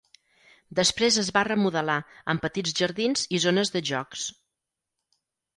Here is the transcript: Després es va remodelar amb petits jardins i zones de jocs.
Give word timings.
Després 0.79 1.19
es 1.23 1.29
va 1.35 1.43
remodelar 1.49 1.99
amb 2.33 2.45
petits 2.47 2.75
jardins 2.81 3.29
i 3.39 3.43
zones 3.47 3.73
de 3.77 3.85
jocs. 3.91 4.29